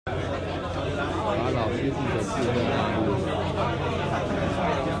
[0.03, 0.17] 把老
[1.69, 2.39] 師傅的智慧
[2.71, 2.73] 納
[3.05, 3.09] 入